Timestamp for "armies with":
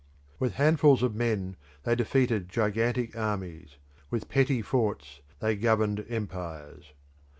3.15-4.29